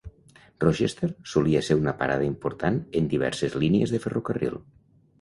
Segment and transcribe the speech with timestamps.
[0.63, 4.63] Rochester solia ser una parada important en diverses línies de ferrocarril.